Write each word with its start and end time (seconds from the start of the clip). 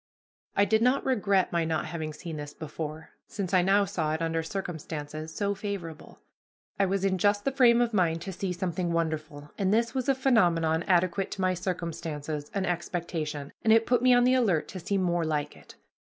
I 0.55 0.65
did 0.65 0.81
not 0.81 1.05
regret 1.05 1.51
my 1.51 1.63
not 1.63 1.85
having 1.85 2.11
seen 2.11 2.37
this 2.37 2.55
before, 2.55 3.11
since 3.27 3.53
I 3.53 3.61
now 3.61 3.85
saw 3.85 4.15
it 4.15 4.21
under 4.23 4.41
circumstances 4.41 5.31
so 5.31 5.53
favorable. 5.53 6.21
I 6.79 6.87
was 6.87 7.05
in 7.05 7.19
just 7.19 7.45
the 7.45 7.51
frame 7.51 7.81
of 7.81 7.93
mind 7.93 8.23
to 8.23 8.33
see 8.33 8.51
something 8.51 8.91
wonderful, 8.93 9.51
and 9.59 9.71
this 9.71 9.93
was 9.93 10.09
a 10.09 10.15
phenomenon 10.15 10.81
adequate 10.87 11.29
to 11.33 11.41
my 11.41 11.53
circumstances 11.53 12.49
and 12.51 12.65
expectation, 12.65 13.53
and 13.63 13.71
it 13.71 13.85
put 13.85 14.01
me 14.01 14.11
on 14.11 14.23
the 14.23 14.33
alert 14.33 14.67
to 14.69 14.79
see 14.79 14.97
more 14.97 15.23
like 15.23 15.55
it. 15.55 15.75